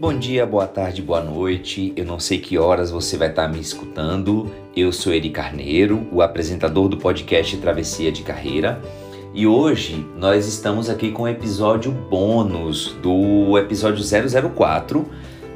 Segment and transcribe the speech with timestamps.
[0.00, 1.92] Bom dia, boa tarde, boa noite.
[1.96, 4.48] Eu não sei que horas você vai estar me escutando.
[4.76, 8.80] Eu sou Eri Carneiro, o apresentador do podcast Travessia de Carreira.
[9.34, 14.04] E hoje nós estamos aqui com o episódio bônus do episódio
[14.54, 15.04] 004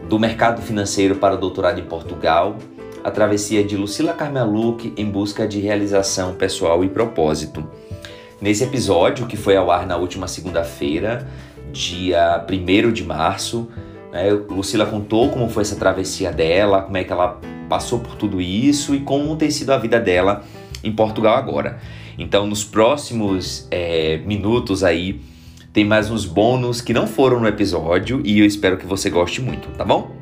[0.09, 2.57] do Mercado Financeiro para o Doutorado em Portugal,
[3.05, 7.65] a travessia de Lucila Carmeluc em busca de realização pessoal e propósito.
[8.41, 11.29] Nesse episódio, que foi ao ar na última segunda-feira,
[11.73, 13.69] dia 1 de março,
[14.13, 14.31] né?
[14.31, 18.95] Lucila contou como foi essa travessia dela, como é que ela passou por tudo isso
[18.95, 20.45] e como tem sido a vida dela
[20.85, 21.81] em Portugal agora.
[22.19, 25.21] Então, nos próximos é, minutos aí,
[25.73, 29.41] tem mais uns bônus que não foram no episódio e eu espero que você goste
[29.41, 30.22] muito, tá bom?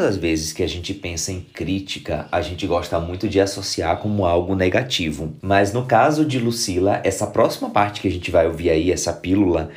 [0.00, 3.98] Todas as vezes que a gente pensa em crítica, a gente gosta muito de associar
[3.98, 5.34] como algo negativo.
[5.42, 9.12] Mas no caso de Lucila, essa próxima parte que a gente vai ouvir aí, essa
[9.12, 9.68] pílula,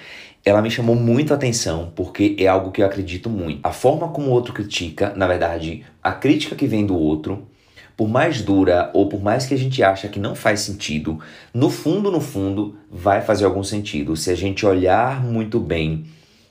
[0.45, 3.59] ela me chamou muito a atenção porque é algo que eu acredito muito.
[3.61, 7.45] A forma como o outro critica, na verdade, a crítica que vem do outro,
[7.97, 11.19] por mais dura ou por mais que a gente acha que não faz sentido,
[11.53, 14.15] no fundo, no fundo, vai fazer algum sentido.
[14.15, 16.05] Se a gente olhar muito bem,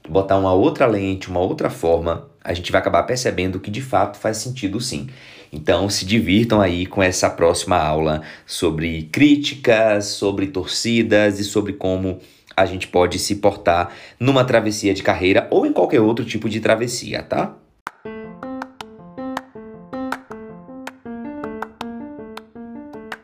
[0.06, 4.18] botar uma outra lente, uma outra forma, a gente vai acabar percebendo que de fato
[4.18, 5.08] faz sentido sim.
[5.52, 12.20] Então se divirtam aí com essa próxima aula sobre críticas, sobre torcidas e sobre como
[12.56, 16.60] a gente pode se portar numa travessia de carreira ou em qualquer outro tipo de
[16.60, 17.54] travessia, tá?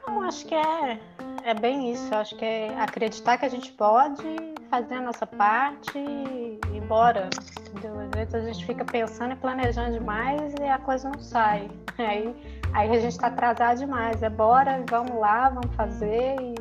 [0.07, 0.99] Eu acho que é,
[1.45, 2.15] é bem isso.
[2.15, 4.23] Acho que é acreditar que a gente pode
[4.71, 7.29] fazer a nossa parte e bora.
[7.71, 8.01] Entendeu?
[8.01, 11.71] Às vezes a gente fica pensando e planejando demais e a coisa não sai.
[11.99, 12.33] Aí,
[12.75, 14.23] aí a gente está atrasado demais.
[14.23, 16.37] É bora, vamos lá, vamos fazer.
[16.41, 16.55] E,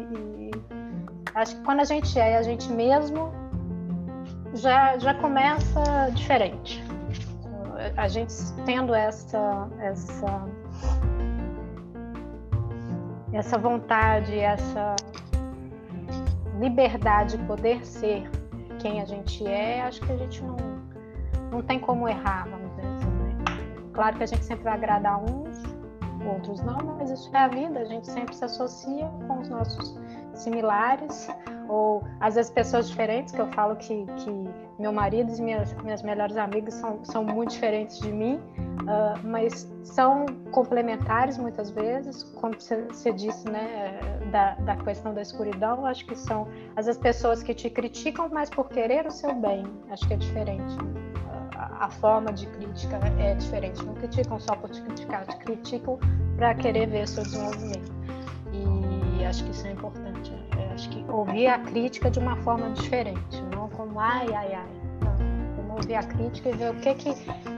[0.47, 0.51] e,
[1.35, 3.31] acho que quando a gente é a gente mesmo,
[4.56, 6.84] já, já começa diferente.
[7.96, 8.34] A gente
[8.66, 10.47] tendo essa, essa,
[13.31, 14.96] essa vontade, essa
[16.59, 18.29] liberdade de poder ser
[18.79, 20.57] quem a gente é, acho que a gente não,
[21.51, 23.07] não tem como errar, vamos dizer assim.
[23.07, 23.35] Né?
[23.94, 25.78] Claro que a gente sempre vai agradar uns,
[26.28, 29.97] outros não, mas isso é a vida, a gente sempre se associa com os nossos
[30.34, 31.29] similares,
[31.67, 36.01] ou às vezes pessoas diferentes, que eu falo que, que meu marido e minhas, minhas
[36.01, 38.40] melhores amigas são, são muito diferentes de mim,
[38.82, 44.00] uh, mas são complementares muitas vezes, como você disse, né,
[44.32, 48.70] da, da questão da escuridão, acho que são vezes pessoas que te criticam, mas por
[48.70, 50.76] querer o seu bem, acho que é diferente.
[51.56, 56.00] A, a forma de crítica é diferente, não criticam só por te criticar, te criticam
[56.36, 57.92] para querer ver seu desenvolvimento.
[58.54, 60.32] E acho que isso é importante.
[60.32, 60.48] Né?
[60.78, 64.77] acho que ouvir a crítica de uma forma diferente, não como ai, ai, ai.
[65.78, 67.14] Ouvir a crítica e ver o que que,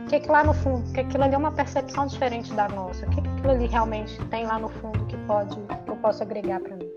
[0.09, 3.09] que, que lá no fundo, que aquilo ali é uma percepção diferente da nossa, o
[3.09, 6.59] que, que aquilo ali realmente tem lá no fundo que pode, que eu posso agregar
[6.59, 6.89] para mim.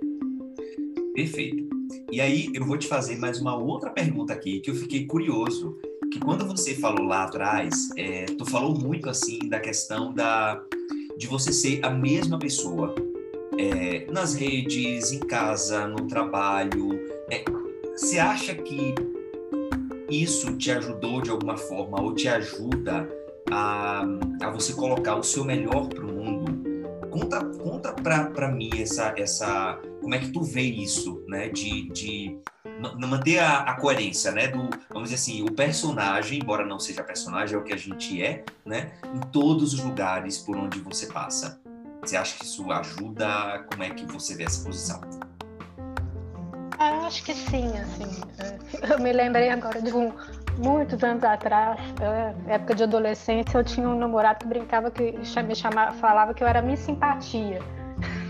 [1.15, 1.69] Perfeito.
[2.10, 5.78] E aí eu vou te fazer mais uma outra pergunta aqui que eu fiquei curioso,
[6.12, 10.63] que quando você falou lá atrás, é, tu falou muito assim da questão da
[11.16, 12.95] de você ser a mesma pessoa
[13.59, 16.98] é, nas redes, em casa, no trabalho.
[17.30, 17.45] É,
[17.97, 18.95] você acha que
[20.12, 23.09] isso te ajudou de alguma forma ou te ajuda
[23.50, 24.04] a,
[24.42, 26.62] a você colocar o seu melhor para o mundo?
[27.10, 31.48] Conta, conta para mim essa, essa, como é que tu vê isso, né?
[31.48, 32.38] De, de
[32.98, 34.48] manter a, a, coerência, né?
[34.48, 38.22] Do, vamos dizer assim, o personagem, embora não seja personagem, é o que a gente
[38.22, 38.92] é, né?
[39.15, 41.60] Em todos os lugares por onde você passa.
[42.00, 43.65] Você acha que isso ajuda?
[43.70, 45.00] Como é que você vê essa posição?
[47.06, 48.20] Acho que sim, assim.
[48.90, 50.12] Eu me lembrei agora de um,
[50.58, 55.12] muitos anos atrás, é, época de adolescência, eu tinha um namorado que brincava que
[55.42, 57.60] me chamava, falava que eu era minha simpatia.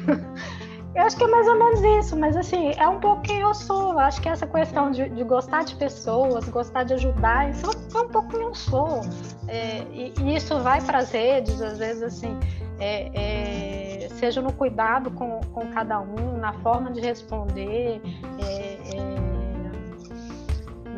[0.94, 3.54] Eu acho que é mais ou menos isso, mas assim, é um pouco quem eu
[3.54, 3.92] sou.
[3.92, 7.64] Eu acho que essa questão de, de, gostar de pessoas, gostar de ajudar, isso
[7.94, 9.00] é um pouco quem eu sou.
[9.48, 12.38] É, e, e, isso vai para as redes, às vezes, assim,
[12.78, 18.00] é, é, seja no cuidado com, com cada um, na forma de responder,
[18.38, 19.32] é, é,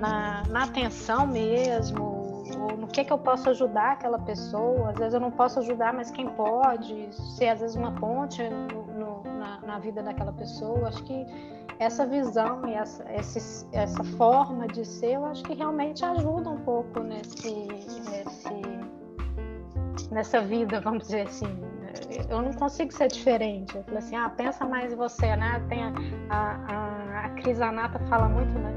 [0.00, 2.02] na, na atenção mesmo,
[2.58, 4.90] ou no que, que eu posso ajudar aquela pessoa.
[4.90, 8.82] Às vezes eu não posso ajudar, mas quem pode, ser às vezes uma ponte no,
[8.86, 10.88] no, na, na, vida daquela pessoa.
[10.88, 11.26] Acho que
[11.78, 16.60] essa visão e essa, esse, essa forma de ser, eu acho que realmente ajuda um
[16.60, 18.62] pouco nesse, nesse,
[20.10, 21.63] nessa vida, vamos dizer assim.
[22.28, 23.76] Eu não consigo ser diferente.
[23.76, 25.62] Eu falei assim, ah, pensa mais em você, né?
[25.68, 25.92] Tem a,
[26.30, 28.74] a, a Cris Anata fala muito, né?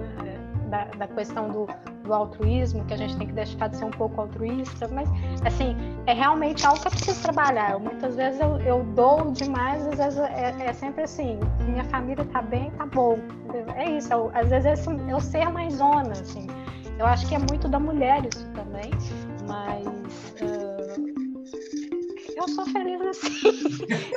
[0.67, 1.67] da, da questão do,
[2.03, 5.09] do, altruísmo, que a gente tem que deixar de ser um pouco altruísta, mas,
[5.45, 5.75] assim,
[6.05, 7.71] é realmente algo que eu preciso trabalhar.
[7.71, 12.23] Eu, muitas vezes eu, eu, dou demais, às vezes é, é, sempre assim, minha família
[12.25, 13.17] tá bem, tá bom.
[13.75, 16.47] É isso, eu, às vezes é assim, eu ser zona, assim.
[16.99, 18.47] Eu acho que é muito da mulher isso
[22.47, 23.51] sou feliz assim.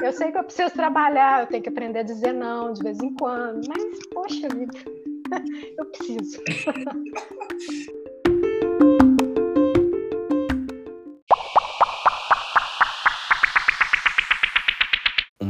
[0.02, 3.00] eu sei que eu preciso trabalhar, eu tenho que aprender a dizer não de vez
[3.00, 4.72] em quando, mas, poxa vida,
[5.78, 6.42] Eu preciso.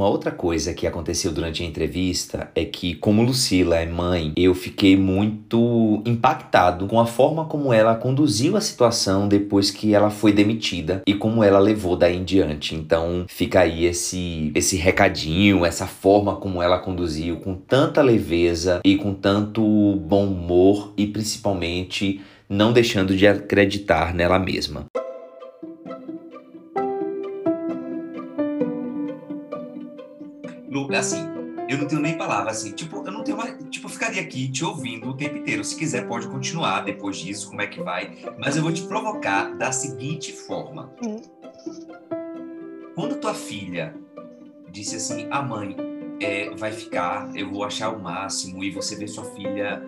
[0.00, 4.54] Uma outra coisa que aconteceu durante a entrevista é que, como Lucila é mãe, eu
[4.54, 10.32] fiquei muito impactado com a forma como ela conduziu a situação depois que ela foi
[10.32, 12.74] demitida e como ela levou daí em diante.
[12.74, 18.96] Então, fica aí esse, esse recadinho, essa forma como ela conduziu com tanta leveza e
[18.96, 19.60] com tanto
[19.96, 24.86] bom humor e principalmente não deixando de acreditar nela mesma.
[30.98, 31.28] Assim,
[31.70, 34.48] eu não tenho nem palavra, assim, tipo, eu não tenho mais, tipo, eu ficaria aqui
[34.48, 35.62] te ouvindo o tempo inteiro.
[35.62, 38.18] Se quiser, pode continuar depois disso, como é que vai.
[38.36, 40.92] Mas eu vou te provocar da seguinte forma.
[41.00, 41.20] Hum.
[42.96, 43.94] Quando tua filha
[44.68, 45.76] disse assim, a mãe
[46.20, 49.80] é, vai ficar, eu vou achar o máximo, e você vê sua filha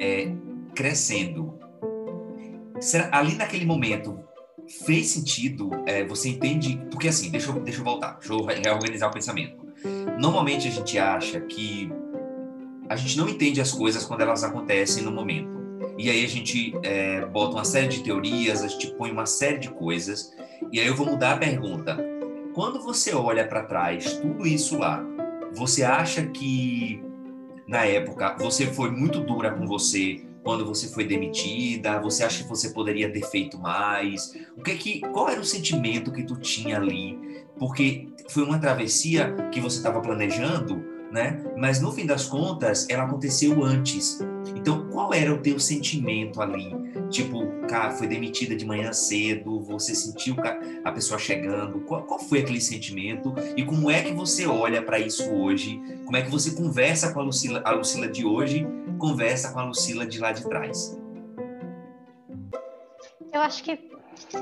[0.00, 0.32] é,
[0.72, 1.58] crescendo.
[2.78, 4.20] Será, ali naquele momento,
[4.86, 5.70] fez sentido?
[5.84, 6.80] É, você entende?
[6.92, 9.63] Porque assim, deixa eu, deixa eu voltar, deixa eu reorganizar o pensamento
[10.18, 11.90] Normalmente a gente acha que
[12.88, 15.54] a gente não entende as coisas quando elas acontecem no momento.
[15.96, 19.58] E aí a gente é, bota uma série de teorias, a gente põe uma série
[19.58, 20.32] de coisas.
[20.72, 21.96] E aí eu vou mudar a pergunta.
[22.52, 25.04] Quando você olha para trás, tudo isso lá,
[25.52, 27.02] você acha que
[27.66, 31.98] na época você foi muito dura com você quando você foi demitida?
[32.02, 34.32] Você acha que você poderia ter feito mais?
[34.56, 37.18] O que que qual era o sentimento que tu tinha ali?
[37.58, 41.42] Porque foi uma travessia que você estava planejando, né?
[41.56, 44.18] Mas no fim das contas, ela aconteceu antes.
[44.54, 46.74] Então, qual era o teu sentimento ali?
[47.08, 50.36] Tipo, cara, foi demitida de manhã cedo, você sentiu
[50.84, 51.80] a pessoa chegando.
[51.80, 53.34] Qual, qual foi aquele sentimento?
[53.56, 55.80] E como é que você olha para isso hoje?
[56.04, 58.66] Como é que você conversa com a Lucila, a Lucila de hoje,
[58.98, 60.98] conversa com a Lucila de lá de trás?
[63.32, 63.76] Eu acho que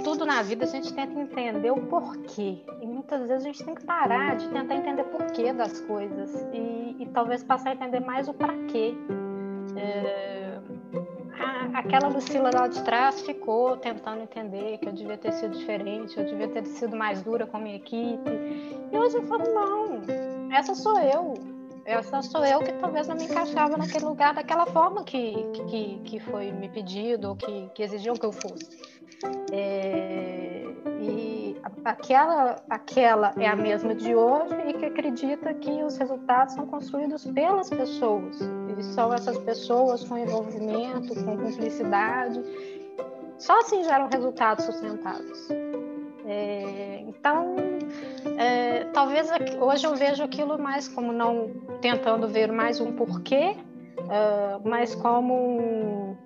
[0.04, 2.62] tudo na vida a gente tenta entender o porquê.
[2.80, 6.30] E muitas vezes a gente tem que parar de tentar entender o porquê das coisas
[6.52, 8.94] e, e talvez passar a entender mais o para quê.
[9.76, 10.60] É,
[11.74, 16.24] aquela Lucila lá de trás ficou tentando entender que eu devia ter sido diferente, eu
[16.24, 18.30] devia ter sido mais dura com a minha equipe.
[18.90, 20.02] E hoje eu falo, não,
[20.52, 21.34] essa sou eu.
[21.84, 26.20] Essa sou eu que talvez não me encaixava naquele lugar daquela forma que, que, que
[26.20, 28.80] foi me pedido ou que, que exigiam que eu fosse.
[29.52, 30.64] É,
[31.00, 36.66] e aquela, aquela é a mesma de hoje e que acredita que os resultados são
[36.66, 38.38] construídos pelas pessoas.
[38.78, 42.40] E são essas pessoas com envolvimento, com cumplicidade.
[43.38, 45.48] Só assim geram resultados sustentáveis.
[46.24, 47.56] É, então,
[48.38, 49.28] é, talvez
[49.60, 51.50] hoje eu vejo aquilo mais como não
[51.80, 53.56] tentando ver mais um porquê,
[53.98, 56.16] uh, mas como um,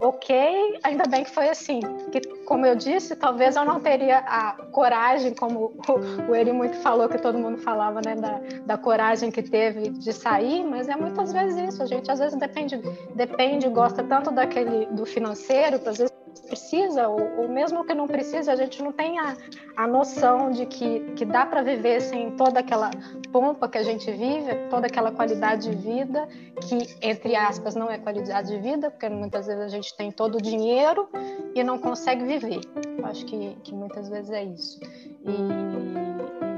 [0.00, 1.80] ok, ainda bem que foi assim.
[2.10, 6.76] Que, como eu disse, talvez eu não teria a coragem, como o, o Eri muito
[6.78, 10.96] falou, que todo mundo falava, né, da, da coragem que teve de sair, mas é
[10.96, 11.82] muitas vezes isso.
[11.82, 12.80] A gente às vezes depende,
[13.14, 16.09] depende, gosta tanto daquele do financeiro, às vezes
[16.48, 19.36] precisa, ou, ou, mesmo que não precisa, a gente não tem a,
[19.76, 22.90] a noção de que, que dá para viver sem toda aquela
[23.32, 26.28] pompa que a gente vive, toda aquela qualidade de vida,
[26.60, 30.36] que, entre aspas, não é qualidade de vida, porque muitas vezes a gente tem todo
[30.36, 31.08] o dinheiro
[31.54, 32.60] e não consegue viver.
[32.98, 34.80] Eu acho que, que muitas vezes é isso.
[35.24, 36.49] E,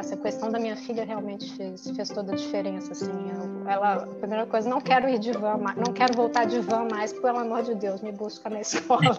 [0.00, 3.12] essa questão da minha filha realmente fez, fez toda a diferença, assim.
[3.30, 6.88] Eu, ela, a primeira coisa, não quero ir de van, não quero voltar de van
[6.90, 9.16] mais, pelo amor de Deus, me busca na escola.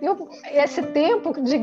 [0.00, 1.58] eu, esse tempo de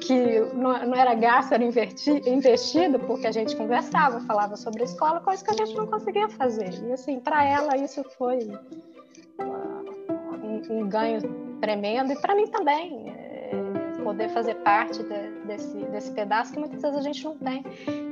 [0.00, 5.20] que não, não era gasto, era investido, porque a gente conversava, falava sobre a escola,
[5.20, 6.72] coisa que a gente não conseguia fazer.
[6.84, 8.38] E, assim, para ela isso foi
[9.38, 11.20] um, um ganho
[11.60, 13.13] tremendo, e para mim também
[14.04, 17.64] poder fazer parte de, desse, desse pedaço que muitas vezes a gente não tem.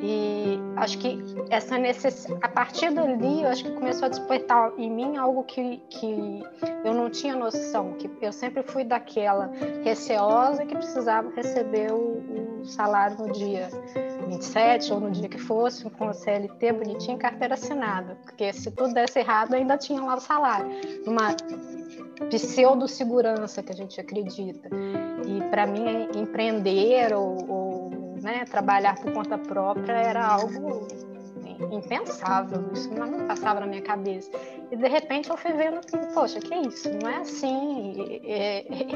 [0.03, 4.91] E acho que essa necessidade, a partir dali, eu acho que começou a despertar em
[4.91, 6.43] mim algo que, que
[6.85, 9.51] eu não tinha noção, que eu sempre fui daquela
[9.85, 12.23] receosa que precisava receber o,
[12.73, 13.69] salário no dia
[14.29, 18.95] 27 ou no dia que fosse, com o CLT bonitinho, carteira assinada, porque se tudo
[18.95, 20.71] desse errado ainda tinha lá o salário.
[21.07, 21.35] Uma
[22.31, 24.69] pseudo-segurança que a gente acredita.
[25.27, 27.91] E para mim, empreender ou, ou
[28.23, 30.87] né, trabalhar por conta própria era algo
[31.71, 34.31] impensável, isso não passava na minha cabeça.
[34.71, 36.89] E de repente eu fui vendo que, poxa, que isso?
[37.03, 38.21] Não é assim.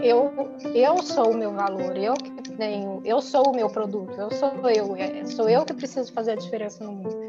[0.03, 0.33] Eu,
[0.75, 4.51] eu sou o meu valor, eu que tenho, eu sou o meu produto, eu sou
[4.71, 7.26] eu, é, sou eu que preciso fazer a diferença no mundo.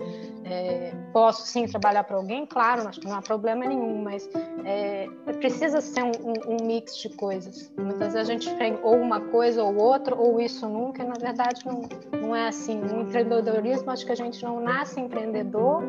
[0.49, 4.29] É, posso sim trabalhar para alguém, claro, acho que não há problema nenhum, mas
[4.63, 5.07] é,
[5.39, 7.69] precisa ser um, um, um, mix de coisas.
[7.77, 11.15] Muitas vezes a gente tem ou uma coisa ou outra, ou isso nunca, e na
[11.19, 11.81] verdade não,
[12.21, 12.79] não é assim.
[12.79, 15.83] No empreendedorismo, acho que a gente não nasce empreendedor,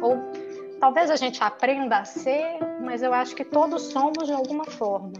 [0.00, 0.16] ou
[0.80, 5.12] talvez a gente aprenda a ser, mas eu acho que todos somos de alguma forma.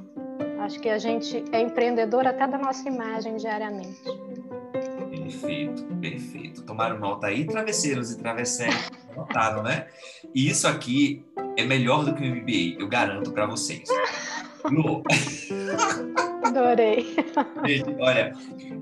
[0.60, 4.27] Acho que a gente é empreendedor até da nossa imagem diariamente.
[5.28, 6.62] Perfeito, perfeito.
[6.62, 9.86] Tomaram nota aí, travesseiros e travesseiros, notaram, né?
[10.34, 11.22] E isso aqui
[11.54, 13.86] é melhor do que o MBA, eu garanto para vocês.
[14.64, 15.02] Lu.
[16.42, 17.14] Adorei.
[17.66, 18.32] Gente, olha,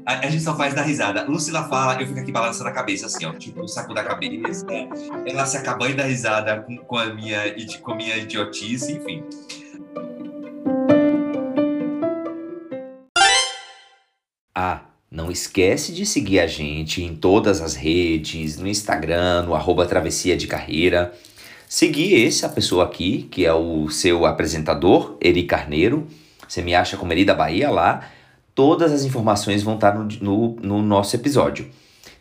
[0.07, 1.25] a, a, gente só faz dar risada.
[1.25, 4.65] Lucila fala, eu fico aqui balançando a cabeça, assim, ó, tipo, o saco da cabeça.
[5.27, 7.41] Ela se acabando de dar risada com, com, a minha,
[7.83, 9.25] com a minha idiotice, enfim.
[14.55, 19.87] Ah, não esquece de seguir a gente em todas as redes, no Instagram, no arroba
[19.87, 21.11] Travessia de Carreira.
[21.67, 26.07] Seguir essa pessoa aqui, que é o seu apresentador, Eri Carneiro.
[26.47, 28.07] Você me acha como Eri da Bahia lá.
[28.55, 31.67] Todas as informações vão estar no, no, no nosso episódio.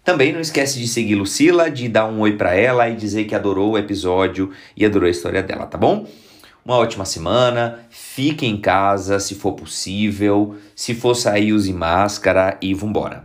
[0.02, 3.36] Também não esquece de seguir Lucila, de dar um oi para ela e dizer que
[3.36, 6.08] adorou o episódio e adorou a história dela, tá bom?
[6.68, 12.74] Uma ótima semana, fique em casa se for possível, se for sair use máscara e
[12.74, 13.24] vambora.